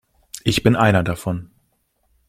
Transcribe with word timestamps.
Ich 0.43 0.63
bin 0.63 0.75
einer 0.75 1.03
davon. 1.03 1.51